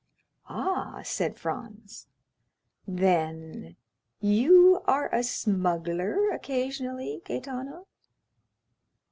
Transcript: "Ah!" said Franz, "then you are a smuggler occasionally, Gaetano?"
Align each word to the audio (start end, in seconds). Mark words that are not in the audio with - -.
"Ah!" 0.49 1.01
said 1.03 1.37
Franz, 1.37 2.07
"then 2.87 3.75
you 4.19 4.81
are 4.85 5.13
a 5.13 5.21
smuggler 5.21 6.31
occasionally, 6.31 7.21
Gaetano?" 7.23 7.85